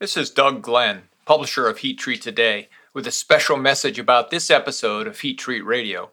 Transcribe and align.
This 0.00 0.16
is 0.16 0.28
Doug 0.28 0.60
Glenn, 0.60 1.02
publisher 1.24 1.68
of 1.68 1.78
Heat 1.78 2.00
Treat 2.00 2.20
Today, 2.20 2.68
with 2.92 3.06
a 3.06 3.12
special 3.12 3.56
message 3.56 3.96
about 3.96 4.28
this 4.28 4.50
episode 4.50 5.06
of 5.06 5.20
Heat 5.20 5.38
Treat 5.38 5.64
Radio. 5.64 6.10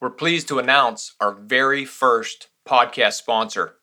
We're 0.00 0.10
pleased 0.10 0.48
to 0.48 0.58
announce 0.58 1.14
our 1.20 1.32
very 1.32 1.84
first 1.84 2.48
podcast 2.68 3.12
sponsor, 3.12 3.76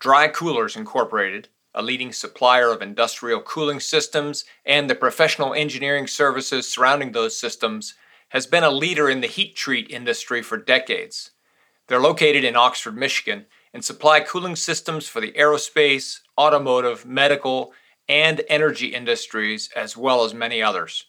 Dry 0.00 0.26
Coolers 0.26 0.74
Incorporated, 0.74 1.46
a 1.76 1.82
leading 1.82 2.12
supplier 2.12 2.72
of 2.72 2.82
industrial 2.82 3.40
cooling 3.40 3.78
systems 3.78 4.44
and 4.64 4.90
the 4.90 4.96
professional 4.96 5.54
engineering 5.54 6.08
services 6.08 6.66
surrounding 6.66 7.12
those 7.12 7.38
systems, 7.38 7.94
has 8.30 8.48
been 8.48 8.64
a 8.64 8.70
leader 8.70 9.08
in 9.08 9.20
the 9.20 9.28
heat 9.28 9.54
treat 9.54 9.88
industry 9.92 10.42
for 10.42 10.56
decades. 10.56 11.30
They're 11.86 12.00
located 12.00 12.42
in 12.42 12.56
Oxford, 12.56 12.96
Michigan, 12.96 13.46
and 13.72 13.84
supply 13.84 14.18
cooling 14.18 14.56
systems 14.56 15.06
for 15.06 15.20
the 15.20 15.30
aerospace, 15.32 16.18
automotive, 16.36 17.06
medical, 17.06 17.72
and 18.08 18.42
energy 18.48 18.88
industries, 18.88 19.70
as 19.74 19.96
well 19.96 20.24
as 20.24 20.34
many 20.34 20.62
others. 20.62 21.06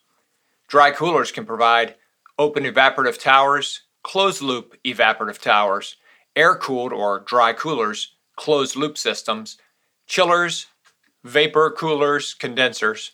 Dry 0.67 0.91
coolers 0.91 1.31
can 1.31 1.45
provide 1.45 1.95
open 2.37 2.63
evaporative 2.63 3.19
towers, 3.19 3.81
closed 4.03 4.41
loop 4.41 4.75
evaporative 4.85 5.39
towers, 5.39 5.97
air 6.35 6.55
cooled 6.55 6.93
or 6.93 7.19
dry 7.19 7.53
coolers, 7.53 8.15
closed 8.35 8.75
loop 8.75 8.97
systems, 8.97 9.57
chillers, 10.05 10.67
vapor 11.23 11.71
coolers, 11.71 12.33
condensers, 12.33 13.13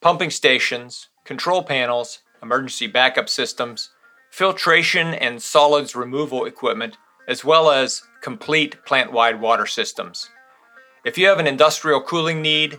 pumping 0.00 0.30
stations, 0.30 1.08
control 1.24 1.62
panels, 1.62 2.20
emergency 2.42 2.86
backup 2.86 3.28
systems, 3.28 3.90
filtration 4.30 5.08
and 5.14 5.42
solids 5.42 5.94
removal 5.94 6.44
equipment, 6.44 6.96
as 7.28 7.44
well 7.44 7.70
as 7.70 8.02
complete 8.22 8.84
plant 8.84 9.12
wide 9.12 9.40
water 9.40 9.66
systems. 9.66 10.30
If 11.04 11.18
you 11.18 11.26
have 11.26 11.38
an 11.38 11.46
industrial 11.46 12.00
cooling 12.00 12.40
need, 12.40 12.78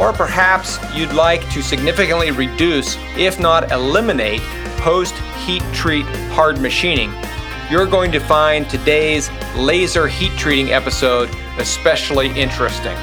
or 0.00 0.14
perhaps 0.14 0.78
you'd 0.94 1.12
like 1.12 1.46
to 1.50 1.60
significantly 1.60 2.30
reduce, 2.30 2.96
if 3.18 3.38
not 3.38 3.70
eliminate, 3.72 4.40
post 4.78 5.14
heat 5.44 5.62
treat 5.74 6.06
hard 6.32 6.62
machining, 6.62 7.12
you're 7.70 7.86
going 7.86 8.12
to 8.12 8.20
find 8.20 8.68
today's 8.68 9.30
laser 9.56 10.06
heat 10.06 10.32
treating 10.36 10.72
episode 10.72 11.30
especially 11.58 12.28
interesting. 12.38 12.96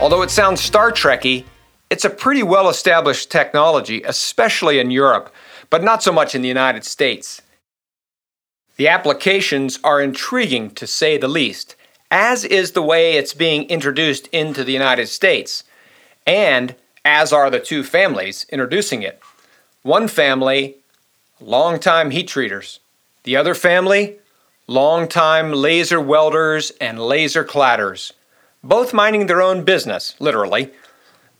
Although 0.00 0.22
it 0.22 0.30
sounds 0.30 0.60
Star 0.60 0.92
Trekky, 0.92 1.44
it's 1.90 2.04
a 2.04 2.10
pretty 2.10 2.42
well 2.42 2.68
established 2.68 3.30
technology, 3.30 4.02
especially 4.02 4.78
in 4.78 4.90
Europe, 4.90 5.32
but 5.70 5.82
not 5.82 6.02
so 6.02 6.12
much 6.12 6.34
in 6.34 6.42
the 6.42 6.48
United 6.48 6.84
States. 6.84 7.42
The 8.76 8.88
applications 8.88 9.78
are 9.84 10.00
intriguing 10.00 10.70
to 10.72 10.86
say 10.86 11.18
the 11.18 11.28
least, 11.28 11.76
as 12.10 12.44
is 12.44 12.72
the 12.72 12.82
way 12.82 13.14
it's 13.14 13.34
being 13.34 13.64
introduced 13.64 14.26
into 14.28 14.64
the 14.64 14.72
United 14.72 15.06
States, 15.06 15.64
and 16.26 16.74
as 17.04 17.32
are 17.32 17.50
the 17.50 17.60
two 17.60 17.82
families 17.82 18.46
introducing 18.50 19.02
it. 19.02 19.20
One 19.82 20.08
family, 20.08 20.76
long-time 21.40 22.10
heat 22.10 22.28
treaters. 22.28 22.80
The 23.24 23.36
other 23.36 23.54
family, 23.54 24.16
long-time 24.66 25.52
laser 25.52 26.00
welders 26.00 26.72
and 26.80 27.00
laser 27.00 27.44
cladders, 27.44 28.12
Both 28.64 28.92
minding 28.92 29.26
their 29.26 29.42
own 29.42 29.64
business, 29.64 30.14
literally. 30.18 30.72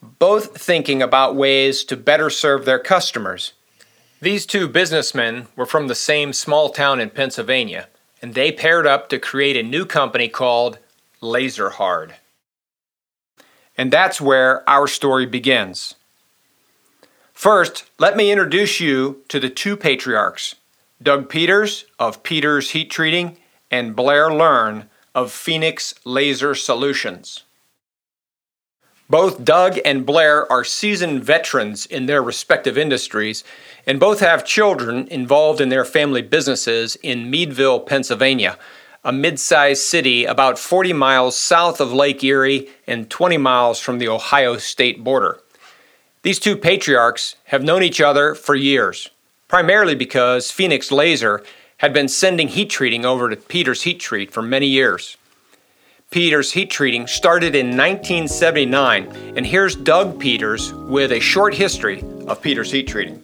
Both 0.01 0.61
thinking 0.61 1.03
about 1.03 1.37
ways 1.37 1.85
to 1.85 1.97
better 1.97 2.31
serve 2.31 2.65
their 2.65 2.81
customers. 2.81 3.53
These 4.21 4.47
two 4.47 4.69
businessmen 4.69 5.49
were 5.57 5.67
from 5.67 5.89
the 5.89 5.95
same 5.95 6.33
small 6.33 6.71
town 6.71 7.01
in 7.01 7.11
Pennsylvania, 7.11 7.89
and 8.21 8.35
they 8.35 8.53
paired 8.53 8.87
up 8.87 9.09
to 9.09 9.19
create 9.19 9.57
a 9.57 9.63
new 9.63 9.85
company 9.85 10.29
called 10.29 10.79
Laser 11.21 11.71
Hard. 11.71 12.15
And 13.77 13.93
that's 13.93 14.21
where 14.21 14.69
our 14.69 14.87
story 14.87 15.27
begins. 15.27 15.95
First, 17.33 17.85
let 17.99 18.17
me 18.17 18.31
introduce 18.31 18.79
you 18.79 19.23
to 19.29 19.41
the 19.41 19.51
two 19.51 19.77
patriarchs 19.77 20.55
Doug 21.03 21.29
Peters 21.29 21.85
of 21.99 22.23
Peters 22.23 22.71
Heat 22.71 22.91
Treating 22.91 23.37
and 23.71 23.97
Blair 23.97 24.33
Learn 24.33 24.89
of 25.15 25.33
Phoenix 25.33 25.95
Laser 26.05 26.55
Solutions. 26.55 27.43
Both 29.11 29.45
Doug 29.45 29.79
and 29.85 30.07
Blair 30.07 30.51
are 30.51 30.65
seasoned 30.65 31.25
veterans 31.25 31.87
in 31.87 32.07
their 32.07 32.23
respective 32.23 32.79
industries, 32.79 33.43
and 33.87 33.99
both 33.99 34.21
have 34.21 34.45
children 34.45 35.09
involved 35.09 35.61
in 35.61 35.71
their 35.71 35.85
family 35.85 36.23
businesses 36.23 36.97
in 37.03 37.31
Meadville, 37.31 37.81
Pennsylvania, 37.81 38.59
a 39.05 39.13
mid 39.13 39.41
sized 39.41 39.83
city 39.83 40.25
about 40.25 40.59
40 40.59 40.93
miles 40.93 41.37
south 41.37 41.81
of 41.81 41.93
Lake 41.93 42.23
Erie 42.23 42.71
and 42.87 43.11
20 43.11 43.37
miles 43.39 43.81
from 43.81 43.99
the 43.99 44.09
Ohio 44.09 44.57
state 44.57 45.03
border. 45.03 45.41
These 46.23 46.39
two 46.39 46.57
patriarchs 46.57 47.35
have 47.47 47.65
known 47.65 47.83
each 47.83 48.01
other 48.01 48.35
for 48.35 48.55
years, 48.55 49.11
primarily 49.53 49.95
because 49.95 50.51
Phoenix 50.51 50.91
Laser 50.91 51.45
had 51.77 51.93
been 51.93 52.09
sending 52.09 52.49
heat 52.49 52.71
treating 52.71 53.05
over 53.05 53.29
to 53.29 53.37
Peters 53.37 53.83
Heat 53.83 54.01
Treat 54.01 54.33
for 54.33 54.41
many 54.41 54.65
years. 54.65 55.19
Peters 56.11 56.53
Heat 56.53 56.71
Treating 56.71 57.07
started 57.07 57.55
in 57.55 57.67
1979, 57.77 59.35
and 59.37 59.47
here's 59.47 59.77
Doug 59.77 60.19
Peters 60.19 60.73
with 60.73 61.13
a 61.13 61.21
short 61.21 61.53
history 61.53 62.03
of 62.27 62.41
Peters 62.41 62.73
Heat 62.73 62.89
Treating. 62.89 63.23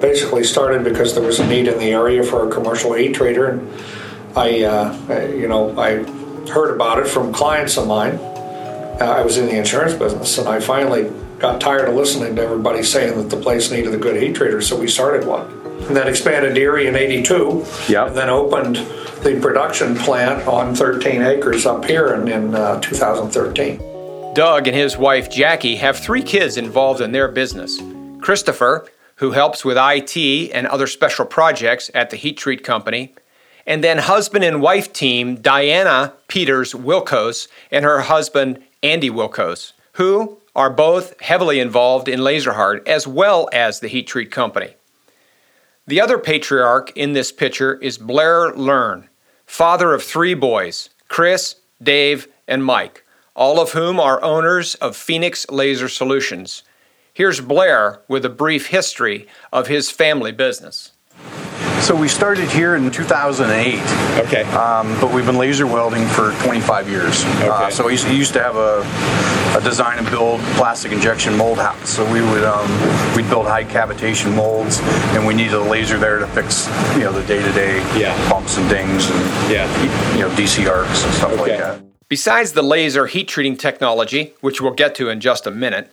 Basically 0.00 0.42
started 0.42 0.82
because 0.82 1.14
there 1.14 1.22
was 1.22 1.38
a 1.38 1.46
need 1.46 1.68
in 1.68 1.78
the 1.78 1.92
area 1.92 2.24
for 2.24 2.48
a 2.48 2.50
commercial 2.50 2.94
heat 2.94 3.14
treater, 3.14 3.50
and 3.50 4.36
I, 4.36 4.64
uh, 4.64 5.28
you 5.28 5.46
know, 5.46 5.78
I 5.78 6.02
heard 6.50 6.74
about 6.74 6.98
it 6.98 7.06
from 7.06 7.32
clients 7.32 7.76
of 7.76 7.86
mine. 7.86 8.16
Uh, 8.16 9.14
I 9.18 9.22
was 9.22 9.38
in 9.38 9.46
the 9.46 9.56
insurance 9.56 9.94
business, 9.94 10.38
and 10.38 10.48
I 10.48 10.58
finally 10.58 11.08
got 11.40 11.60
tired 11.60 11.88
of 11.88 11.94
listening 11.94 12.36
to 12.36 12.42
everybody 12.42 12.82
saying 12.82 13.16
that 13.16 13.34
the 13.34 13.42
place 13.42 13.70
needed 13.70 13.94
a 13.94 13.96
good 13.96 14.20
heat 14.22 14.36
treater, 14.36 14.62
so 14.62 14.78
we 14.78 14.86
started 14.86 15.26
one. 15.26 15.50
And 15.88 15.96
then 15.96 16.06
expanded 16.06 16.54
to 16.54 16.60
Erie 16.60 16.86
in 16.86 16.94
82, 16.94 17.64
Yep. 17.88 18.08
and 18.08 18.16
then 18.16 18.28
opened 18.28 18.76
the 19.24 19.38
production 19.40 19.96
plant 19.96 20.46
on 20.46 20.74
13 20.74 21.22
acres 21.22 21.64
up 21.66 21.84
here 21.84 22.14
in, 22.14 22.28
in 22.28 22.54
uh, 22.54 22.78
2013. 22.80 24.34
Doug 24.34 24.68
and 24.68 24.76
his 24.76 24.96
wife 24.96 25.30
Jackie 25.30 25.76
have 25.76 25.96
three 25.98 26.22
kids 26.22 26.56
involved 26.56 27.00
in 27.00 27.12
their 27.12 27.26
business. 27.28 27.80
Christopher, 28.20 28.86
who 29.16 29.32
helps 29.32 29.64
with 29.64 29.76
IT 29.80 30.50
and 30.52 30.66
other 30.66 30.86
special 30.86 31.24
projects 31.24 31.90
at 31.94 32.10
the 32.10 32.16
Heat 32.16 32.36
Treat 32.36 32.62
Company, 32.62 33.14
and 33.66 33.82
then 33.82 33.98
husband 33.98 34.44
and 34.44 34.60
wife 34.62 34.92
team 34.92 35.36
Diana 35.36 36.12
Peters 36.28 36.74
Wilkos 36.74 37.48
and 37.70 37.84
her 37.84 38.02
husband 38.02 38.62
Andy 38.82 39.10
Wilkos, 39.10 39.72
who 39.94 40.38
are 40.54 40.70
both 40.70 41.20
heavily 41.20 41.60
involved 41.60 42.08
in 42.08 42.24
Laser 42.24 42.54
Hard 42.54 42.86
as 42.88 43.06
well 43.06 43.48
as 43.52 43.80
the 43.80 43.88
Heat 43.88 44.06
Treat 44.06 44.30
Company. 44.30 44.74
The 45.86 46.00
other 46.00 46.18
patriarch 46.18 46.96
in 46.96 47.12
this 47.12 47.32
picture 47.32 47.74
is 47.74 47.98
Blair 47.98 48.52
Learn, 48.52 49.08
father 49.46 49.92
of 49.94 50.02
three 50.02 50.34
boys 50.34 50.90
Chris, 51.08 51.56
Dave, 51.82 52.28
and 52.46 52.64
Mike, 52.64 53.04
all 53.34 53.60
of 53.60 53.72
whom 53.72 53.98
are 53.98 54.22
owners 54.22 54.74
of 54.76 54.96
Phoenix 54.96 55.46
Laser 55.50 55.88
Solutions. 55.88 56.62
Here's 57.12 57.40
Blair 57.40 58.02
with 58.08 58.24
a 58.24 58.30
brief 58.30 58.68
history 58.68 59.26
of 59.52 59.66
his 59.66 59.90
family 59.90 60.32
business. 60.32 60.92
So 61.80 61.96
we 61.96 62.08
started 62.08 62.50
here 62.50 62.76
in 62.76 62.90
2008. 62.90 63.80
Okay. 64.26 64.42
Um, 64.52 65.00
but 65.00 65.12
we've 65.12 65.24
been 65.24 65.38
laser 65.38 65.66
welding 65.66 66.06
for 66.08 66.32
25 66.42 66.90
years. 66.90 67.24
Okay. 67.24 67.48
Uh, 67.48 67.70
so 67.70 67.86
we 67.86 67.94
used 67.94 68.34
to 68.34 68.42
have 68.42 68.56
a, 68.56 69.58
a, 69.58 69.62
design 69.64 69.98
and 69.98 70.06
build 70.08 70.40
plastic 70.56 70.92
injection 70.92 71.34
mold 71.36 71.56
house. 71.56 71.88
So 71.88 72.04
we 72.12 72.20
would 72.20 72.44
um, 72.44 72.68
we'd 73.16 73.28
build 73.30 73.46
high 73.46 73.64
cavitation 73.64 74.36
molds, 74.36 74.78
and 75.16 75.26
we 75.26 75.32
needed 75.32 75.54
a 75.54 75.60
laser 75.62 75.98
there 75.98 76.18
to 76.18 76.26
fix 76.28 76.68
you 76.94 77.00
know 77.00 77.12
the 77.12 77.26
day-to-day 77.26 77.78
yeah. 77.98 78.30
bumps 78.30 78.58
and 78.58 78.68
dings 78.68 79.08
and 79.10 79.20
yeah. 79.50 80.14
you 80.14 80.20
know 80.20 80.30
DC 80.30 80.70
arcs 80.70 81.02
and 81.04 81.14
stuff 81.14 81.32
okay. 81.32 81.40
like 81.40 81.58
that. 81.58 81.82
Besides 82.08 82.52
the 82.52 82.62
laser 82.62 83.06
heat 83.06 83.26
treating 83.26 83.56
technology, 83.56 84.34
which 84.42 84.60
we'll 84.60 84.74
get 84.74 84.94
to 84.96 85.08
in 85.08 85.18
just 85.18 85.46
a 85.46 85.50
minute, 85.50 85.90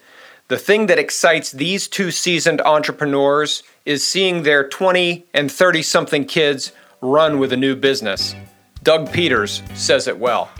the 0.49 0.57
thing 0.57 0.87
that 0.87 0.97
excites 0.97 1.51
these 1.51 1.87
two 1.87 2.11
seasoned 2.11 2.61
entrepreneurs 2.61 3.63
is 3.87 4.05
seeing 4.05 4.43
their 4.43 4.67
20 4.67 5.25
and 5.33 5.49
30 5.49 5.81
something 5.81 6.25
kids 6.25 6.73
run 6.99 7.39
with 7.39 7.53
a 7.53 7.57
new 7.57 7.73
business. 7.73 8.35
Doug 8.83 9.13
Peters 9.13 9.63
says 9.75 10.09
it 10.09 10.19
well. 10.19 10.51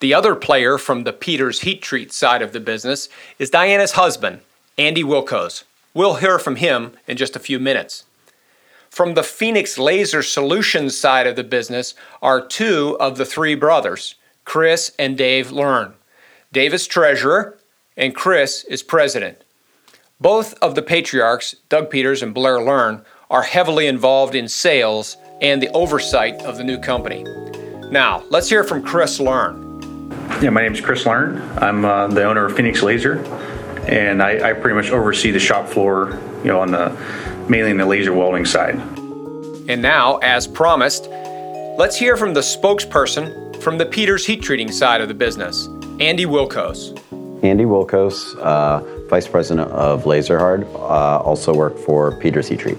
The 0.00 0.14
other 0.14 0.34
player 0.34 0.78
from 0.78 1.04
the 1.04 1.12
Peters 1.12 1.60
Heat 1.60 1.80
Treat 1.80 2.12
side 2.12 2.42
of 2.42 2.52
the 2.52 2.58
business 2.58 3.08
is 3.38 3.50
Diana's 3.50 3.92
husband, 3.92 4.40
Andy 4.76 5.04
Wilkos. 5.04 5.62
We'll 5.94 6.14
hear 6.14 6.38
from 6.38 6.56
him 6.56 6.92
in 7.06 7.16
just 7.16 7.36
a 7.36 7.40
few 7.40 7.60
minutes. 7.60 8.04
From 8.90 9.14
the 9.14 9.22
Phoenix 9.22 9.78
Laser 9.78 10.22
Solutions 10.22 10.98
side 10.98 11.26
of 11.26 11.36
the 11.36 11.44
business 11.44 11.94
are 12.20 12.44
two 12.44 12.96
of 12.98 13.16
the 13.16 13.24
three 13.24 13.54
brothers, 13.54 14.16
Chris 14.44 14.92
and 14.98 15.16
Dave 15.16 15.52
Learn. 15.52 15.94
Dave 16.52 16.74
is 16.74 16.86
treasurer, 16.86 17.58
and 17.96 18.14
Chris 18.14 18.64
is 18.64 18.82
president. 18.82 19.42
Both 20.22 20.54
of 20.62 20.76
the 20.76 20.82
patriarchs, 20.82 21.56
Doug 21.68 21.90
Peters 21.90 22.22
and 22.22 22.32
Blair 22.32 22.62
Learn, 22.62 23.04
are 23.28 23.42
heavily 23.42 23.88
involved 23.88 24.36
in 24.36 24.46
sales 24.46 25.16
and 25.40 25.60
the 25.60 25.68
oversight 25.70 26.40
of 26.42 26.56
the 26.56 26.62
new 26.62 26.78
company. 26.78 27.24
Now, 27.90 28.22
let's 28.30 28.48
hear 28.48 28.62
from 28.62 28.84
Chris 28.84 29.18
Learn. 29.18 30.12
Yeah, 30.40 30.50
my 30.50 30.62
name 30.62 30.74
is 30.74 30.80
Chris 30.80 31.06
Learn. 31.06 31.42
I'm 31.58 31.84
uh, 31.84 32.06
the 32.06 32.22
owner 32.22 32.44
of 32.44 32.54
Phoenix 32.54 32.84
Laser, 32.84 33.18
and 33.88 34.22
I, 34.22 34.50
I, 34.50 34.52
pretty 34.52 34.76
much 34.76 34.92
oversee 34.92 35.32
the 35.32 35.40
shop 35.40 35.68
floor, 35.68 36.10
you 36.44 36.52
know, 36.52 36.60
on 36.60 36.70
the 36.70 36.96
mainly 37.48 37.72
in 37.72 37.78
the 37.78 37.86
laser 37.86 38.12
welding 38.12 38.44
side. 38.44 38.76
And 39.68 39.82
now, 39.82 40.18
as 40.18 40.46
promised, 40.46 41.08
let's 41.76 41.96
hear 41.96 42.16
from 42.16 42.32
the 42.32 42.42
spokesperson 42.42 43.60
from 43.60 43.76
the 43.76 43.86
Peters 43.86 44.24
heat 44.24 44.40
treating 44.40 44.70
side 44.70 45.00
of 45.00 45.08
the 45.08 45.14
business, 45.14 45.66
Andy 45.98 46.26
Wilkos. 46.26 46.96
Andy 47.42 47.64
Wilkos, 47.64 48.36
uh, 48.38 48.80
Vice 49.08 49.26
President 49.26 49.70
of 49.72 50.04
LaserHard, 50.04 50.64
uh, 50.74 51.18
also 51.20 51.52
worked 51.54 51.78
for 51.78 52.16
Peters 52.18 52.48
Heat 52.48 52.60
Treat. 52.60 52.78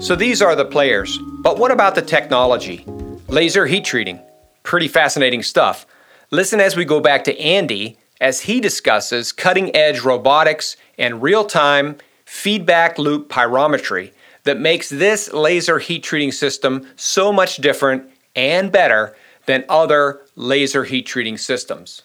So 0.00 0.16
these 0.16 0.42
are 0.42 0.56
the 0.56 0.64
players. 0.64 1.18
But 1.42 1.58
what 1.58 1.70
about 1.70 1.94
the 1.94 2.02
technology? 2.02 2.84
Laser 3.28 3.66
heat 3.66 3.84
treating. 3.84 4.20
Pretty 4.64 4.88
fascinating 4.88 5.42
stuff. 5.42 5.86
Listen 6.32 6.60
as 6.60 6.76
we 6.76 6.84
go 6.84 6.98
back 6.98 7.24
to 7.24 7.40
Andy 7.40 7.98
as 8.20 8.40
he 8.40 8.60
discusses 8.60 9.32
cutting 9.32 9.74
edge 9.76 10.00
robotics 10.00 10.76
and 10.98 11.22
real 11.22 11.44
time 11.44 11.98
feedback 12.24 12.98
loop 12.98 13.28
pyrometry 13.28 14.12
that 14.44 14.58
makes 14.58 14.88
this 14.88 15.32
laser 15.32 15.78
heat 15.78 16.02
treating 16.02 16.32
system 16.32 16.86
so 16.96 17.32
much 17.32 17.58
different 17.58 18.10
and 18.34 18.72
better 18.72 19.14
than 19.46 19.64
other 19.68 20.22
laser 20.34 20.84
heat 20.84 21.06
treating 21.06 21.36
systems. 21.38 22.02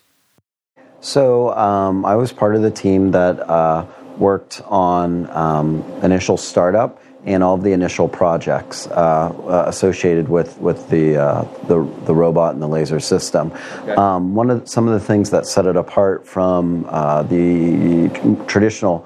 So 1.01 1.53
um, 1.55 2.05
I 2.05 2.15
was 2.15 2.31
part 2.31 2.55
of 2.55 2.61
the 2.61 2.71
team 2.71 3.11
that 3.11 3.39
uh, 3.49 3.85
worked 4.17 4.61
on 4.65 5.29
um, 5.29 5.83
initial 6.03 6.38
startup 6.38 7.01
and 7.25 7.44
all 7.44 7.55
of 7.55 7.63
the 7.63 7.73
initial 7.73 8.07
projects 8.07 8.88
uh, 8.88 8.91
uh, 8.91 9.65
associated 9.67 10.29
with 10.29 10.57
with 10.59 10.89
the, 10.89 11.17
uh, 11.17 11.41
the, 11.67 11.83
the 12.05 12.13
robot 12.13 12.53
and 12.53 12.61
the 12.61 12.67
laser 12.67 12.99
system. 12.99 13.51
Okay. 13.81 13.91
Um, 13.94 14.33
one 14.33 14.49
of 14.49 14.61
the, 14.61 14.67
some 14.67 14.88
of 14.88 14.94
the 14.94 15.05
things 15.05 15.29
that 15.31 15.45
set 15.45 15.65
it 15.65 15.75
apart 15.75 16.25
from 16.25 16.85
uh, 16.89 17.23
the 17.23 18.09
traditional 18.47 19.05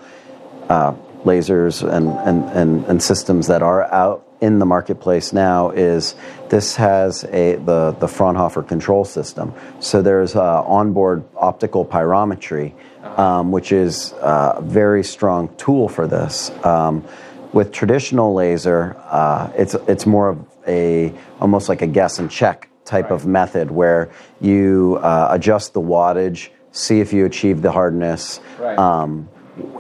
uh, 0.69 0.93
lasers 1.23 1.83
and, 1.83 2.09
and, 2.27 2.43
and, 2.57 2.85
and 2.85 3.03
systems 3.03 3.47
that 3.47 3.61
are 3.61 3.83
out 3.91 4.27
in 4.41 4.57
the 4.57 4.65
marketplace 4.65 5.31
now 5.31 5.69
is 5.69 6.15
this 6.49 6.75
has 6.75 7.23
a 7.25 7.55
the 7.57 7.91
the 7.99 8.07
Fraunhofer 8.07 8.63
control 8.63 9.05
system. 9.05 9.53
So 9.79 10.01
there's 10.01 10.35
uh, 10.35 10.63
onboard 10.63 11.23
optical 11.37 11.85
pyrometry, 11.85 12.73
um, 13.17 13.51
which 13.51 13.71
is 13.71 14.13
a 14.13 14.59
very 14.61 15.03
strong 15.03 15.55
tool 15.57 15.87
for 15.87 16.07
this. 16.07 16.49
Um, 16.65 17.05
with 17.53 17.71
traditional 17.71 18.33
laser, 18.33 18.95
uh, 19.09 19.51
it's 19.55 19.75
it's 19.87 20.05
more 20.07 20.29
of 20.29 20.39
a 20.67 21.13
almost 21.39 21.69
like 21.69 21.83
a 21.83 21.87
guess 21.87 22.17
and 22.17 22.29
check 22.29 22.67
type 22.83 23.05
right. 23.05 23.13
of 23.13 23.27
method 23.27 23.69
where 23.69 24.11
you 24.39 24.97
uh, 25.01 25.27
adjust 25.31 25.73
the 25.73 25.81
wattage, 25.81 26.49
see 26.71 26.99
if 26.99 27.13
you 27.13 27.25
achieve 27.25 27.61
the 27.61 27.71
hardness, 27.71 28.39
right. 28.59 28.77
um, 28.77 29.29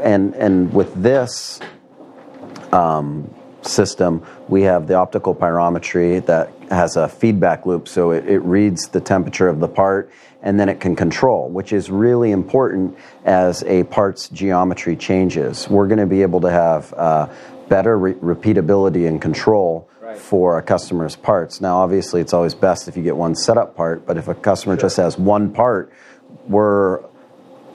and 0.01 0.33
and 0.35 0.73
with 0.73 0.93
this. 1.01 1.59
Um, 2.71 3.33
system, 3.63 4.25
we 4.47 4.63
have 4.63 4.87
the 4.87 4.95
optical 4.95 5.35
pyrometry 5.35 6.25
that 6.25 6.51
has 6.71 6.95
a 6.95 7.07
feedback 7.07 7.65
loop, 7.67 7.87
so 7.87 8.09
it, 8.09 8.27
it, 8.27 8.39
reads 8.39 8.87
the 8.87 8.99
temperature 8.99 9.47
of 9.47 9.59
the 9.59 9.67
part 9.67 10.09
and 10.41 10.59
then 10.59 10.69
it 10.69 10.79
can 10.79 10.95
control, 10.95 11.49
which 11.49 11.71
is 11.71 11.91
really 11.91 12.31
important 12.31 12.97
as 13.25 13.63
a 13.63 13.83
part's 13.85 14.27
geometry 14.29 14.95
changes. 14.95 15.69
We're 15.69 15.87
going 15.87 15.99
to 15.99 16.07
be 16.07 16.23
able 16.23 16.41
to 16.41 16.49
have 16.49 16.93
uh, 16.93 17.27
better 17.69 17.97
re- 17.97 18.13
repeatability 18.15 19.07
and 19.07 19.21
control 19.21 19.87
right. 20.01 20.17
for 20.17 20.57
a 20.57 20.63
customer's 20.63 21.15
parts. 21.15 21.61
Now, 21.61 21.77
obviously, 21.77 22.21
it's 22.21 22.33
always 22.33 22.55
best 22.55 22.87
if 22.87 22.97
you 22.97 23.03
get 23.03 23.15
one 23.15 23.35
setup 23.35 23.75
part, 23.75 24.05
but 24.07 24.17
if 24.17 24.27
a 24.27 24.33
customer 24.33 24.75
sure. 24.75 24.81
just 24.81 24.97
has 24.97 25.17
one 25.17 25.51
part, 25.51 25.93
we're 26.47 27.03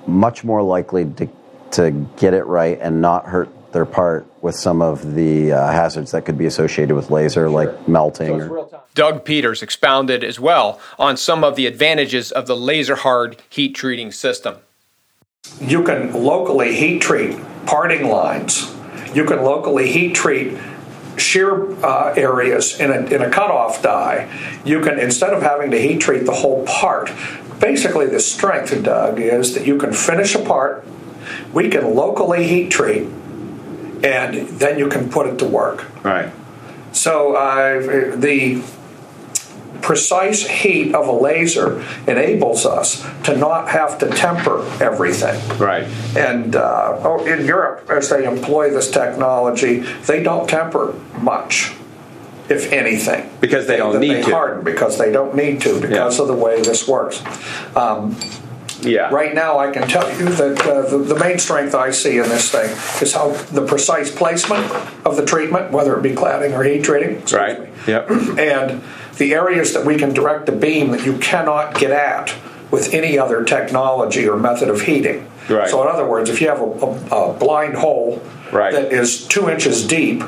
much 0.06 0.42
more 0.42 0.62
likely 0.62 1.04
to, 1.04 1.28
to 1.76 1.90
get 2.16 2.34
it 2.34 2.44
right 2.44 2.78
and 2.80 3.00
not 3.00 3.26
hurt 3.26 3.48
their 3.72 3.86
part 3.86 4.26
with 4.42 4.54
some 4.54 4.80
of 4.80 5.14
the 5.14 5.52
uh, 5.52 5.70
hazards 5.70 6.10
that 6.12 6.24
could 6.24 6.38
be 6.38 6.46
associated 6.46 6.94
with 6.94 7.10
laser, 7.10 7.42
sure. 7.42 7.50
like 7.50 7.88
melting. 7.88 8.40
So 8.40 8.48
or... 8.48 8.82
Doug 8.94 9.24
Peters 9.24 9.62
expounded 9.62 10.24
as 10.24 10.40
well 10.40 10.80
on 10.98 11.16
some 11.16 11.44
of 11.44 11.56
the 11.56 11.66
advantages 11.66 12.32
of 12.32 12.46
the 12.46 12.56
laser 12.56 12.96
hard 12.96 13.42
heat 13.50 13.74
treating 13.74 14.10
system. 14.12 14.56
You 15.60 15.84
can 15.84 16.12
locally 16.12 16.74
heat 16.74 17.00
treat 17.02 17.38
parting 17.66 18.08
lines. 18.08 18.74
You 19.14 19.24
can 19.24 19.42
locally 19.42 19.92
heat 19.92 20.14
treat 20.14 20.58
shear 21.18 21.72
uh, 21.84 22.14
areas 22.16 22.78
in 22.80 22.90
a, 22.90 23.04
in 23.06 23.22
a 23.22 23.30
cutoff 23.30 23.82
die. 23.82 24.28
You 24.64 24.80
can, 24.80 24.98
instead 24.98 25.32
of 25.32 25.42
having 25.42 25.70
to 25.70 25.78
heat 25.80 26.00
treat 26.00 26.24
the 26.24 26.32
whole 26.32 26.64
part, 26.66 27.10
basically 27.60 28.06
the 28.06 28.20
strength, 28.20 28.82
Doug, 28.82 29.20
is 29.20 29.54
that 29.54 29.66
you 29.66 29.78
can 29.78 29.92
finish 29.92 30.34
a 30.34 30.44
part, 30.44 30.86
we 31.56 31.70
can 31.70 31.94
locally 31.94 32.46
heat 32.46 32.70
treat, 32.70 33.04
and 34.04 34.46
then 34.60 34.78
you 34.78 34.88
can 34.90 35.08
put 35.08 35.26
it 35.26 35.38
to 35.38 35.46
work. 35.46 35.86
Right. 36.04 36.30
So 36.92 37.34
uh, 37.34 38.14
the 38.14 38.62
precise 39.80 40.46
heat 40.46 40.94
of 40.94 41.08
a 41.08 41.12
laser 41.12 41.82
enables 42.06 42.66
us 42.66 43.06
to 43.24 43.34
not 43.36 43.70
have 43.70 43.96
to 44.00 44.08
temper 44.10 44.58
everything. 44.82 45.36
Right. 45.58 45.84
And 46.14 46.54
uh, 46.56 47.00
oh, 47.02 47.24
in 47.24 47.46
Europe, 47.46 47.88
as 47.88 48.10
they 48.10 48.24
employ 48.24 48.68
this 48.70 48.90
technology, 48.90 49.80
they 50.10 50.22
don't 50.22 50.46
temper 50.46 50.94
much, 51.20 51.72
if 52.50 52.70
anything. 52.70 53.30
Because 53.40 53.66
they 53.66 53.78
don't 53.78 53.98
need 53.98 54.16
they 54.16 54.22
to. 54.24 54.30
harden 54.30 54.62
because 54.62 54.98
they 54.98 55.10
don't 55.10 55.34
need 55.34 55.62
to 55.62 55.80
because 55.80 56.18
Yeah. 56.18 56.22
of 56.22 56.28
the 56.28 56.34
way 56.34 56.60
this 56.60 56.86
works. 56.86 57.22
Um, 57.74 58.14
Yeah. 58.82 59.08
Right 59.10 59.34
now, 59.34 59.58
I 59.58 59.70
can 59.70 59.88
tell 59.88 60.08
you 60.18 60.26
that 60.28 60.60
uh, 60.66 60.82
the, 60.88 60.98
the 60.98 61.18
main 61.18 61.38
strength 61.38 61.74
I 61.74 61.90
see 61.90 62.18
in 62.18 62.24
this 62.28 62.50
thing 62.50 62.70
is 63.02 63.12
how 63.14 63.30
the 63.52 63.64
precise 63.66 64.14
placement 64.14 64.70
of 65.06 65.16
the 65.16 65.24
treatment, 65.24 65.72
whether 65.72 65.96
it 65.98 66.02
be 66.02 66.10
cladding 66.10 66.52
or 66.52 66.62
heat 66.62 66.82
treating. 66.84 67.22
Right. 67.32 67.60
me, 67.60 67.68
Yep. 67.86 68.10
and 68.38 68.82
the 69.16 69.32
areas 69.34 69.72
that 69.72 69.86
we 69.86 69.96
can 69.96 70.12
direct 70.12 70.46
the 70.46 70.52
beam 70.52 70.90
that 70.90 71.04
you 71.06 71.16
cannot 71.18 71.78
get 71.78 71.90
at 71.90 72.34
with 72.70 72.92
any 72.92 73.18
other 73.18 73.44
technology 73.44 74.28
or 74.28 74.36
method 74.36 74.68
of 74.68 74.82
heating. 74.82 75.26
Right. 75.48 75.68
So, 75.70 75.80
in 75.82 75.88
other 75.88 76.06
words, 76.06 76.28
if 76.28 76.40
you 76.40 76.48
have 76.48 76.60
a, 76.60 76.64
a, 77.14 77.30
a 77.30 77.38
blind 77.38 77.76
hole 77.76 78.22
Right. 78.52 78.72
that 78.72 78.92
is 78.92 79.26
two 79.26 79.48
inches 79.50 79.86
deep, 79.86 80.22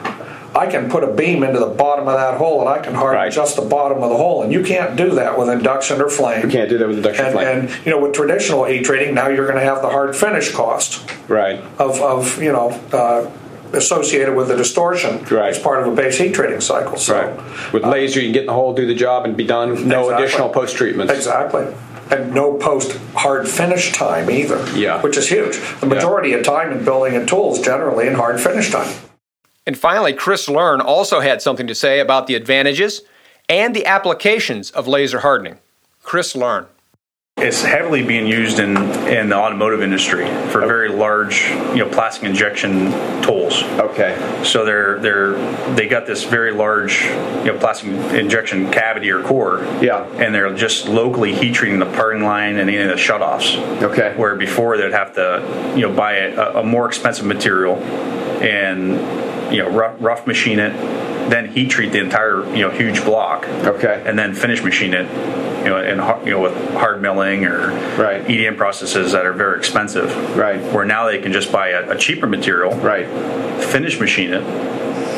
I 0.58 0.66
can 0.66 0.90
put 0.90 1.04
a 1.04 1.06
beam 1.06 1.42
into 1.44 1.58
the 1.60 1.66
bottom 1.84 2.08
of 2.08 2.14
that 2.16 2.36
hole 2.38 2.60
and 2.60 2.68
I 2.68 2.78
can 2.80 2.94
harden 2.94 3.20
Right. 3.22 3.32
just 3.32 3.54
the 3.56 3.62
bottom 3.62 4.02
of 4.02 4.10
the 4.10 4.16
hole. 4.16 4.42
And 4.42 4.52
you 4.52 4.62
can't 4.64 4.96
do 4.96 5.10
that 5.10 5.38
with 5.38 5.48
induction 5.48 6.00
or 6.00 6.08
flame. 6.08 6.42
You 6.44 6.50
can't 6.50 6.68
do 6.68 6.78
that 6.78 6.88
with 6.88 6.96
induction 6.98 7.24
and, 7.26 7.34
flame. 7.34 7.46
And 7.48 7.70
you 7.86 7.92
know, 7.92 8.00
with 8.00 8.12
traditional 8.12 8.64
heat 8.64 8.84
treating, 8.84 9.14
now 9.14 9.28
you're 9.28 9.46
going 9.46 9.58
to 9.58 9.64
have 9.64 9.80
the 9.82 9.88
hard 9.88 10.16
finish 10.16 10.50
cost 10.52 11.08
Right. 11.28 11.60
of, 11.78 12.00
of 12.02 12.42
you 12.42 12.52
know 12.52 12.70
uh, 12.92 13.26
associated 13.72 14.34
with 14.34 14.48
the 14.48 14.56
distortion 14.56 15.24
Right. 15.30 15.50
as 15.50 15.58
part 15.58 15.80
of 15.82 15.92
a 15.92 15.94
base 15.94 16.18
heat 16.18 16.34
treating 16.34 16.60
cycle. 16.60 16.96
So 16.96 17.14
Right. 17.14 17.72
With 17.72 17.84
laser, 17.84 18.18
you 18.20 18.26
can 18.26 18.32
get 18.32 18.40
in 18.40 18.46
the 18.46 18.52
hole, 18.54 18.72
do 18.74 18.86
the 18.86 18.94
job, 18.94 19.24
and 19.26 19.36
be 19.36 19.44
done. 19.44 19.68
No 19.88 20.00
Exactly. 20.04 20.14
additional 20.24 20.48
post 20.48 20.76
treatments. 20.76 21.12
Exactly. 21.12 21.66
And 22.10 22.32
no 22.34 22.54
post 22.54 22.98
hard 23.14 23.46
finish 23.46 23.92
time 23.92 24.30
either. 24.30 24.58
Yeah. 24.74 25.02
Which 25.02 25.16
is 25.18 25.28
huge. 25.28 25.60
The 25.80 25.86
majority 25.86 26.32
of 26.32 26.42
time 26.42 26.72
in 26.72 26.82
building 26.84 27.14
and 27.14 27.28
tools 27.28 27.60
generally 27.60 28.06
in 28.06 28.14
hard 28.14 28.40
finish 28.40 28.70
time. 28.72 28.88
And 29.68 29.76
finally, 29.76 30.14
Chris 30.14 30.48
Learn 30.48 30.80
also 30.80 31.20
had 31.20 31.42
something 31.42 31.66
to 31.66 31.74
say 31.74 32.00
about 32.00 32.26
the 32.26 32.34
advantages 32.34 33.02
and 33.50 33.76
the 33.76 33.84
applications 33.84 34.70
of 34.70 34.88
laser 34.88 35.18
hardening. 35.18 35.58
Chris 36.02 36.34
Learn. 36.34 36.68
It's 37.36 37.62
heavily 37.62 38.02
being 38.02 38.26
used 38.26 38.60
in, 38.60 38.78
in 39.06 39.28
the 39.28 39.36
automotive 39.36 39.82
industry 39.82 40.24
for 40.50 40.60
very 40.60 40.88
large, 40.88 41.50
you 41.50 41.84
know, 41.84 41.88
plastic 41.90 42.24
injection 42.24 42.90
tools. 43.20 43.62
Okay. 43.62 44.42
So 44.42 44.64
they're 44.64 44.98
they're 45.00 45.34
they 45.74 45.86
got 45.86 46.06
this 46.06 46.24
very 46.24 46.52
large, 46.52 47.02
you 47.04 47.52
know, 47.52 47.58
plastic 47.58 47.90
injection 48.14 48.70
cavity 48.72 49.10
or 49.10 49.22
core. 49.22 49.60
Yeah. 49.82 50.06
And 50.14 50.34
they're 50.34 50.52
just 50.54 50.88
locally 50.88 51.34
heat 51.34 51.54
treating 51.54 51.78
the 51.78 51.92
parting 51.92 52.22
line 52.22 52.56
and 52.56 52.70
any 52.70 52.78
of 52.78 52.88
the 52.88 52.94
shutoffs. 52.94 53.58
Okay. 53.82 54.14
Where 54.16 54.34
before 54.34 54.78
they'd 54.78 54.92
have 54.92 55.14
to, 55.16 55.74
you 55.76 55.82
know, 55.82 55.94
buy 55.94 56.14
a, 56.14 56.60
a 56.60 56.62
more 56.62 56.88
expensive 56.88 57.26
material 57.26 57.76
and 58.40 59.37
you 59.50 59.58
know 59.58 59.68
rough, 59.70 59.96
rough 60.00 60.26
machine 60.26 60.58
it, 60.58 60.72
then 61.30 61.48
heat 61.52 61.70
treat 61.70 61.92
the 61.92 61.98
entire 62.00 62.44
you 62.54 62.62
know 62.62 62.70
huge 62.70 63.04
block. 63.04 63.46
Okay. 63.48 64.02
And 64.06 64.18
then 64.18 64.34
finish 64.34 64.62
machine 64.62 64.94
it, 64.94 65.06
you 65.64 65.70
know, 65.70 65.82
in 65.82 65.98
har- 65.98 66.20
you 66.24 66.30
know 66.32 66.40
with 66.40 66.54
hard 66.74 67.00
milling 67.02 67.44
or 67.44 67.68
Right. 68.00 68.22
EDM 68.28 68.56
processes 68.56 69.12
that 69.12 69.26
are 69.26 69.32
very 69.32 69.58
expensive. 69.58 70.36
Right. 70.36 70.60
Where 70.72 70.84
now 70.84 71.06
they 71.06 71.20
can 71.20 71.32
just 71.32 71.50
buy 71.52 71.68
a, 71.70 71.90
a 71.90 71.96
cheaper 71.98 72.26
material 72.26 72.74
Right. 72.76 73.06
finish 73.64 73.98
machine 74.00 74.32
it, 74.32 74.42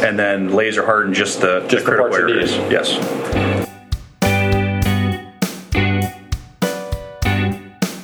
and 0.05 0.19
then 0.19 0.53
laser 0.55 0.85
harden 0.85 1.13
just 1.15 1.41
the, 1.41 1.61
Just 1.69 1.85
the 1.85 1.91
critical 1.93 2.11
parts 2.11 2.19
areas. 2.23 2.57
need. 2.57 2.73
Yes. 2.73 4.01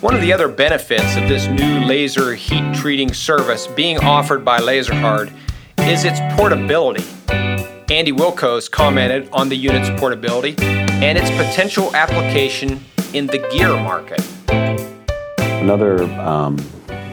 One 0.00 0.14
of 0.14 0.20
the 0.20 0.32
other 0.32 0.46
benefits 0.48 1.16
of 1.16 1.28
this 1.28 1.46
new 1.48 1.80
laser 1.84 2.34
heat 2.34 2.74
treating 2.74 3.12
service 3.12 3.66
being 3.66 3.98
offered 3.98 4.44
by 4.44 4.60
LaserHard 4.60 5.32
is 5.80 6.04
its 6.04 6.20
portability. 6.36 7.04
Andy 7.88 8.12
Wilkos 8.12 8.70
commented 8.70 9.28
on 9.32 9.48
the 9.48 9.56
unit's 9.56 9.88
portability 10.00 10.56
and 10.58 11.16
its 11.16 11.30
potential 11.30 11.94
application 11.94 12.84
in 13.12 13.26
the 13.28 13.38
gear 13.52 13.74
market. 13.76 14.20
Another 15.38 16.02
um, 16.20 16.58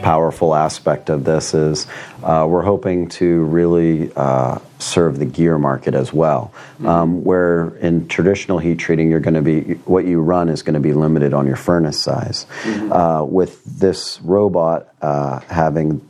powerful 0.02 0.54
aspect 0.54 1.08
of 1.08 1.24
this 1.24 1.54
is 1.54 1.86
uh, 2.22 2.46
we're 2.48 2.62
hoping 2.62 3.08
to 3.08 3.44
really 3.44 4.12
uh, 4.16 4.58
serve 4.78 5.18
the 5.18 5.24
gear 5.24 5.58
market 5.58 5.94
as 5.94 6.12
well. 6.12 6.52
Um, 6.84 7.24
where 7.24 7.68
in 7.76 8.06
traditional 8.08 8.58
heat 8.58 8.78
treating, 8.78 9.10
you're 9.10 9.20
going 9.20 9.34
to 9.34 9.42
be 9.42 9.74
what 9.84 10.04
you 10.04 10.20
run 10.20 10.48
is 10.48 10.62
going 10.62 10.74
to 10.74 10.80
be 10.80 10.92
limited 10.92 11.32
on 11.32 11.46
your 11.46 11.56
furnace 11.56 12.00
size. 12.00 12.46
Uh, 12.66 13.24
with 13.26 13.64
this 13.64 14.20
robot 14.22 14.88
uh, 15.00 15.38
having 15.48 16.00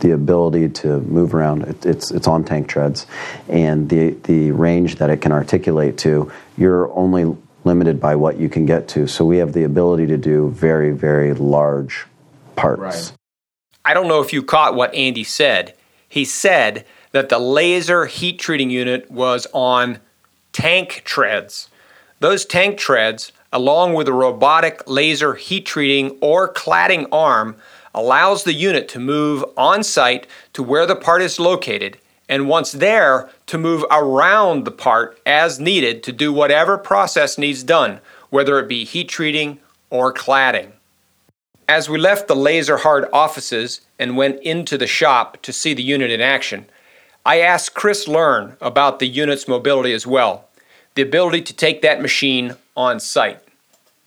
the 0.00 0.12
ability 0.12 0.68
to 0.68 1.00
move 1.00 1.34
around. 1.34 1.62
It, 1.62 1.86
it's 1.86 2.10
it's 2.10 2.28
on 2.28 2.44
tank 2.44 2.68
treads, 2.68 3.06
and 3.48 3.88
the 3.88 4.10
the 4.24 4.50
range 4.52 4.96
that 4.96 5.10
it 5.10 5.20
can 5.20 5.32
articulate 5.32 5.98
to, 5.98 6.30
you're 6.56 6.92
only 6.92 7.36
limited 7.64 8.00
by 8.00 8.14
what 8.14 8.38
you 8.38 8.48
can 8.48 8.66
get 8.66 8.88
to. 8.88 9.06
So 9.06 9.24
we 9.24 9.38
have 9.38 9.52
the 9.52 9.64
ability 9.64 10.06
to 10.06 10.16
do 10.16 10.50
very 10.50 10.92
very 10.92 11.34
large 11.34 12.06
parts. 12.54 13.12
I 13.84 13.94
don't 13.94 14.08
know 14.08 14.20
if 14.20 14.32
you 14.32 14.42
caught 14.42 14.74
what 14.74 14.94
Andy 14.94 15.24
said. 15.24 15.74
He 16.08 16.24
said 16.24 16.84
that 17.12 17.28
the 17.28 17.38
laser 17.38 18.06
heat 18.06 18.38
treating 18.38 18.70
unit 18.70 19.10
was 19.10 19.46
on 19.52 20.00
tank 20.52 21.02
treads. 21.04 21.68
Those 22.20 22.44
tank 22.44 22.78
treads, 22.78 23.32
along 23.52 23.94
with 23.94 24.08
a 24.08 24.12
robotic 24.12 24.82
laser 24.86 25.34
heat 25.34 25.66
treating 25.66 26.18
or 26.20 26.52
cladding 26.52 27.06
arm, 27.12 27.56
allows 27.96 28.44
the 28.44 28.52
unit 28.52 28.88
to 28.90 29.00
move 29.00 29.42
on 29.56 29.82
site 29.82 30.26
to 30.52 30.62
where 30.62 30.86
the 30.86 30.94
part 30.94 31.22
is 31.22 31.40
located 31.40 31.98
and 32.28 32.48
once 32.48 32.72
there 32.72 33.30
to 33.46 33.56
move 33.56 33.84
around 33.90 34.64
the 34.64 34.70
part 34.70 35.18
as 35.24 35.58
needed 35.58 36.02
to 36.02 36.12
do 36.12 36.32
whatever 36.32 36.76
process 36.76 37.38
needs 37.38 37.62
done, 37.62 38.00
whether 38.30 38.58
it 38.58 38.68
be 38.68 38.84
heat 38.84 39.08
treating 39.08 39.58
or 39.90 40.12
cladding. 40.12 40.72
As 41.68 41.88
we 41.88 41.98
left 41.98 42.28
the 42.28 42.36
laser 42.36 42.78
hard 42.78 43.06
offices 43.12 43.80
and 43.98 44.16
went 44.16 44.40
into 44.42 44.76
the 44.76 44.86
shop 44.86 45.40
to 45.42 45.52
see 45.52 45.72
the 45.72 45.82
unit 45.82 46.10
in 46.10 46.20
action, 46.20 46.66
I 47.24 47.40
asked 47.40 47.74
Chris 47.74 48.06
Learn 48.06 48.56
about 48.60 48.98
the 48.98 49.06
unit's 49.06 49.48
mobility 49.48 49.92
as 49.92 50.06
well, 50.06 50.48
the 50.94 51.02
ability 51.02 51.42
to 51.42 51.54
take 51.54 51.82
that 51.82 52.02
machine 52.02 52.56
on 52.76 53.00
site. 53.00 53.40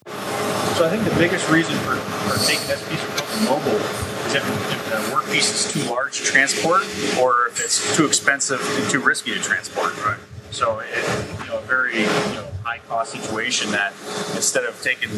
So 0.05 0.86
I 0.86 0.89
think 0.89 1.03
the 1.03 1.15
biggest 1.17 1.50
reason 1.50 1.75
for, 1.79 1.96
for 1.96 2.48
taking 2.48 2.67
this 2.67 2.88
piece 2.88 3.09
mobile 3.46 3.79
is 4.27 4.36
if, 4.36 4.43
if 4.72 5.08
the 5.08 5.13
work 5.13 5.25
piece 5.25 5.50
is 5.53 5.72
too 5.72 5.89
large 5.89 6.17
to 6.19 6.24
transport, 6.24 6.84
or 7.19 7.48
if 7.48 7.60
it's 7.63 7.96
too 7.96 8.05
expensive 8.05 8.62
and 8.62 8.89
too 8.89 9.00
risky 9.00 9.34
to 9.34 9.39
transport. 9.39 9.96
Right. 10.05 10.19
So 10.51 10.79
it, 10.79 10.88
you 11.41 11.48
know, 11.48 11.60
a 11.60 11.62
very 11.62 12.00
you 12.00 12.05
know, 12.05 12.48
high 12.63 12.79
cost 12.88 13.12
situation 13.12 13.72
that 13.72 13.93
instead 14.36 14.65
of 14.65 14.81
taking 14.81 15.10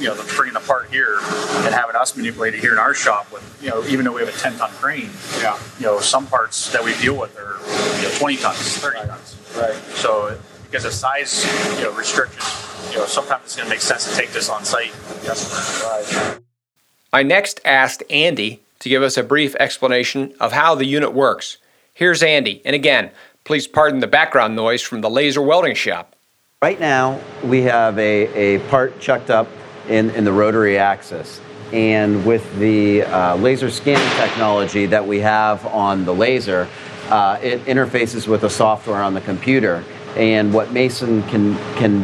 you 0.00 0.08
know 0.08 0.14
the 0.14 0.32
bringing 0.34 0.54
the 0.54 0.60
part 0.60 0.90
here 0.90 1.18
and 1.20 1.74
having 1.74 1.96
us 1.96 2.16
manipulate 2.16 2.54
it 2.54 2.60
here 2.60 2.72
in 2.72 2.78
our 2.78 2.94
shop 2.94 3.30
with 3.30 3.44
you 3.62 3.68
know 3.68 3.84
even 3.86 4.04
though 4.04 4.12
we 4.12 4.20
have 4.24 4.34
a 4.34 4.38
10 4.38 4.56
ton 4.56 4.70
crane, 4.72 5.10
Yeah. 5.40 5.58
you 5.78 5.86
know 5.86 6.00
some 6.00 6.26
parts 6.26 6.72
that 6.72 6.82
we 6.82 6.94
deal 6.98 7.18
with 7.18 7.38
are 7.38 7.58
you 7.98 8.08
know 8.08 8.14
20 8.18 8.36
tons, 8.38 8.78
30 8.78 9.06
tons. 9.06 9.36
Right. 9.56 9.74
So 9.96 10.38
because 10.70 10.84
of 10.84 10.92
size, 10.92 11.44
you 11.78 11.84
know, 11.84 11.92
restrictions, 11.92 12.46
you 12.92 12.98
know, 12.98 13.06
sometimes 13.06 13.42
it's 13.44 13.56
going 13.56 13.66
to 13.66 13.70
make 13.70 13.80
sense 13.80 14.08
to 14.08 14.14
take 14.16 14.30
this 14.30 14.48
on 14.48 14.64
site. 14.64 14.92
Yes. 15.24 15.82
Right. 15.82 16.38
I 17.12 17.24
next 17.24 17.60
asked 17.64 18.04
Andy 18.08 18.60
to 18.78 18.88
give 18.88 19.02
us 19.02 19.16
a 19.16 19.24
brief 19.24 19.56
explanation 19.56 20.32
of 20.38 20.52
how 20.52 20.76
the 20.76 20.84
unit 20.84 21.12
works. 21.12 21.56
Here's 21.92 22.22
Andy, 22.22 22.62
and 22.64 22.74
again, 22.74 23.10
please 23.42 23.66
pardon 23.66 23.98
the 23.98 24.06
background 24.06 24.54
noise 24.54 24.80
from 24.80 25.00
the 25.00 25.10
laser 25.10 25.42
welding 25.42 25.74
shop. 25.74 26.14
Right 26.62 26.78
now, 26.78 27.20
we 27.42 27.62
have 27.62 27.98
a, 27.98 28.56
a 28.56 28.68
part 28.68 29.00
chucked 29.00 29.28
up 29.28 29.48
in, 29.88 30.10
in 30.10 30.24
the 30.24 30.32
rotary 30.32 30.78
axis. 30.78 31.40
And 31.72 32.24
with 32.24 32.58
the 32.60 33.02
uh, 33.02 33.34
laser 33.36 33.70
scanning 33.70 34.08
technology 34.16 34.86
that 34.86 35.04
we 35.04 35.18
have 35.18 35.66
on 35.66 36.04
the 36.04 36.14
laser, 36.14 36.68
uh, 37.08 37.40
it 37.42 37.64
interfaces 37.64 38.28
with 38.28 38.42
the 38.42 38.50
software 38.50 39.02
on 39.02 39.14
the 39.14 39.20
computer. 39.20 39.82
And 40.16 40.54
what 40.54 40.72
Mason 40.72 41.24
can, 41.24 41.56
can 41.74 42.02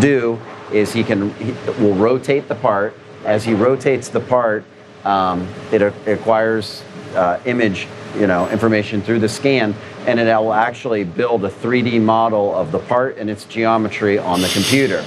do 0.00 0.38
is 0.72 0.92
he 0.92 1.04
can 1.04 1.32
he 1.34 1.52
will 1.82 1.94
rotate 1.94 2.48
the 2.48 2.54
part. 2.54 2.94
As 3.24 3.44
he 3.44 3.54
rotates 3.54 4.08
the 4.08 4.20
part, 4.20 4.64
um, 5.04 5.48
it 5.72 5.82
acquires 6.06 6.82
uh, 7.14 7.40
image, 7.44 7.86
you 8.16 8.26
know, 8.26 8.48
information 8.50 9.02
through 9.02 9.18
the 9.18 9.28
scan, 9.28 9.74
and 10.06 10.18
it 10.18 10.26
will 10.26 10.52
actually 10.52 11.04
build 11.04 11.44
a 11.44 11.50
3D 11.50 12.00
model 12.00 12.54
of 12.54 12.72
the 12.72 12.78
part 12.78 13.18
and 13.18 13.28
its 13.28 13.44
geometry 13.44 14.18
on 14.18 14.40
the 14.40 14.48
computer. 14.48 15.04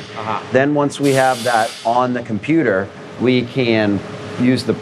Then 0.52 0.74
once 0.74 1.00
we 1.00 1.12
have 1.12 1.44
that 1.44 1.74
on 1.86 2.14
the 2.14 2.24
computer, 2.24 2.90
we 3.22 3.44
can 3.44 4.00
use 4.40 4.64
the 4.64 4.74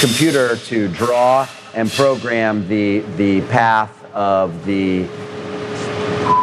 computer 0.00 0.56
to 0.56 0.88
draw 0.88 1.48
and 1.74 1.90
program 1.90 2.68
the 2.68 3.00
the 3.16 3.40
path 3.42 4.04
of 4.14 4.66
the 4.66 5.02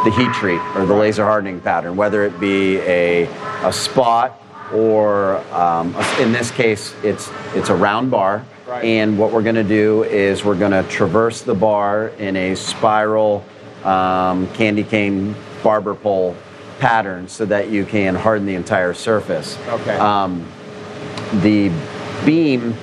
the 0.03 0.11
heat 0.15 0.31
treat 0.33 0.61
or 0.75 0.85
the 0.85 0.93
laser 0.93 1.25
hardening 1.25 1.59
pattern, 1.59 1.95
whether 1.95 2.23
it 2.23 2.39
be 2.39 2.77
a, 2.79 3.25
a 3.63 3.71
spot 3.71 4.41
or 4.73 5.37
um, 5.53 5.95
in 6.19 6.31
this 6.31 6.51
case, 6.51 6.95
it's, 7.03 7.29
it's 7.53 7.69
a 7.69 7.75
round 7.75 8.11
bar. 8.11 8.45
Right. 8.67 8.85
And 8.85 9.17
what 9.17 9.31
we're 9.31 9.41
going 9.41 9.55
to 9.55 9.63
do 9.63 10.03
is 10.03 10.45
we're 10.45 10.57
going 10.57 10.71
to 10.71 10.83
traverse 10.89 11.41
the 11.41 11.55
bar 11.55 12.09
in 12.19 12.35
a 12.35 12.55
spiral 12.55 13.43
um, 13.83 14.47
candy 14.53 14.83
cane 14.83 15.35
barber 15.63 15.95
pole 15.95 16.35
pattern 16.79 17.27
so 17.27 17.45
that 17.45 17.69
you 17.69 17.85
can 17.85 18.15
harden 18.15 18.45
the 18.45 18.55
entire 18.55 18.93
surface. 18.93 19.57
Okay. 19.67 19.97
Um, 19.97 20.47
the 21.41 21.71
beam 22.25 22.75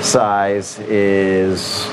size 0.00 0.78
is 0.80 1.86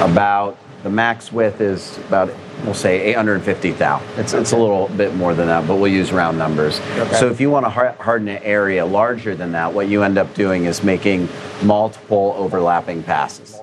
about 0.00 0.56
the 0.82 0.90
max 0.90 1.32
width 1.32 1.60
is 1.60 1.98
about 1.98 2.32
we'll 2.64 2.74
say 2.74 3.00
850 3.00 3.72
thou. 3.72 4.02
It's 4.16 4.32
okay. 4.32 4.42
it's 4.42 4.52
a 4.52 4.56
little 4.56 4.88
bit 4.88 5.14
more 5.14 5.34
than 5.34 5.46
that, 5.48 5.66
but 5.66 5.76
we'll 5.76 5.92
use 5.92 6.12
round 6.12 6.38
numbers. 6.38 6.80
Okay. 6.80 7.14
So 7.14 7.28
if 7.28 7.40
you 7.40 7.50
want 7.50 7.66
to 7.66 7.70
harden 7.70 8.28
an 8.28 8.42
area 8.42 8.84
larger 8.84 9.34
than 9.34 9.52
that, 9.52 9.72
what 9.72 9.88
you 9.88 10.02
end 10.02 10.18
up 10.18 10.34
doing 10.34 10.64
is 10.64 10.82
making 10.82 11.28
multiple 11.62 12.34
overlapping 12.36 13.02
passes. 13.02 13.60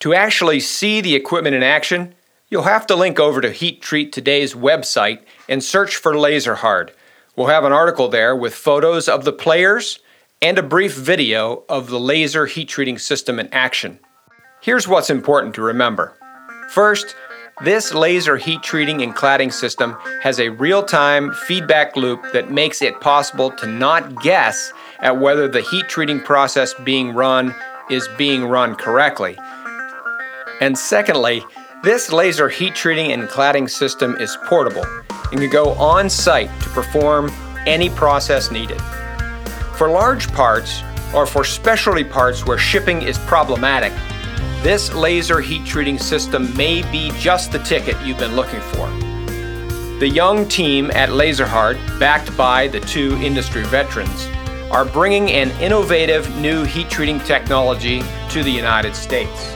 To 0.00 0.14
actually 0.14 0.60
see 0.60 1.00
the 1.00 1.14
equipment 1.14 1.54
in 1.54 1.62
action, 1.62 2.14
you'll 2.48 2.62
have 2.62 2.86
to 2.86 2.96
link 2.96 3.20
over 3.20 3.40
to 3.40 3.50
Heat 3.50 3.82
Treat 3.82 4.12
Today's 4.12 4.54
website 4.54 5.20
and 5.48 5.62
search 5.62 5.96
for 5.96 6.18
Laser 6.18 6.56
Hard. 6.56 6.92
We'll 7.36 7.48
have 7.48 7.64
an 7.64 7.72
article 7.72 8.08
there 8.08 8.34
with 8.34 8.54
photos 8.54 9.08
of 9.08 9.24
the 9.24 9.32
players 9.32 10.00
and 10.42 10.58
a 10.58 10.62
brief 10.62 10.94
video 10.94 11.64
of 11.68 11.88
the 11.90 12.00
laser 12.00 12.46
heat 12.46 12.68
treating 12.68 12.98
system 12.98 13.38
in 13.38 13.48
action. 13.52 13.98
Here's 14.62 14.88
what's 14.88 15.10
important 15.10 15.54
to 15.54 15.62
remember. 15.62 16.16
First, 16.70 17.14
this 17.62 17.92
laser 17.92 18.36
heat 18.36 18.62
treating 18.62 19.02
and 19.02 19.14
cladding 19.14 19.52
system 19.52 19.96
has 20.22 20.40
a 20.40 20.48
real 20.48 20.82
time 20.82 21.32
feedback 21.32 21.94
loop 21.94 22.24
that 22.32 22.50
makes 22.50 22.80
it 22.80 23.00
possible 23.00 23.50
to 23.50 23.66
not 23.66 24.22
guess 24.22 24.72
at 25.00 25.18
whether 25.18 25.46
the 25.46 25.60
heat 25.60 25.86
treating 25.88 26.20
process 26.20 26.72
being 26.84 27.12
run 27.12 27.54
is 27.90 28.08
being 28.16 28.44
run 28.44 28.74
correctly. 28.74 29.38
And 30.60 30.76
secondly, 30.78 31.44
this 31.82 32.12
laser 32.12 32.48
heat 32.48 32.74
treating 32.74 33.12
and 33.12 33.28
cladding 33.28 33.68
system 33.68 34.16
is 34.16 34.36
portable 34.46 34.84
and 35.30 35.40
can 35.40 35.50
go 35.50 35.72
on 35.74 36.08
site 36.08 36.50
to 36.62 36.68
perform 36.70 37.30
any 37.66 37.90
process 37.90 38.50
needed. 38.50 38.80
For 39.76 39.90
large 39.90 40.32
parts, 40.32 40.82
or 41.14 41.26
for 41.26 41.44
specialty 41.44 42.04
parts 42.04 42.46
where 42.46 42.58
shipping 42.58 43.02
is 43.02 43.18
problematic, 43.18 43.92
this 44.62 44.92
laser 44.92 45.40
heat 45.40 45.64
treating 45.64 45.98
system 45.98 46.54
may 46.56 46.82
be 46.92 47.10
just 47.18 47.50
the 47.50 47.58
ticket 47.60 47.96
you've 48.04 48.18
been 48.18 48.36
looking 48.36 48.60
for. 48.60 48.90
The 49.98 50.08
young 50.08 50.46
team 50.48 50.90
at 50.90 51.08
LaserHard, 51.10 51.78
backed 51.98 52.36
by 52.36 52.68
the 52.68 52.80
two 52.80 53.16
industry 53.16 53.64
veterans, 53.64 54.28
are 54.70 54.84
bringing 54.84 55.30
an 55.30 55.50
innovative 55.60 56.36
new 56.36 56.64
heat 56.64 56.90
treating 56.90 57.18
technology 57.20 58.02
to 58.30 58.42
the 58.42 58.50
United 58.50 58.94
States. 58.94 59.54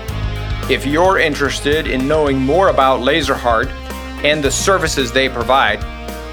If 0.70 0.86
you're 0.86 1.18
interested 1.18 1.86
in 1.86 2.08
knowing 2.08 2.38
more 2.38 2.68
about 2.68 3.00
LaserHard 3.00 3.68
and 4.24 4.42
the 4.42 4.50
services 4.50 5.12
they 5.12 5.28
provide, 5.28 5.84